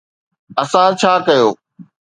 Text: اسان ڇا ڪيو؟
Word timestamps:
اسان 0.61 0.89
ڇا 0.99 1.11
ڪيو؟ 1.25 1.47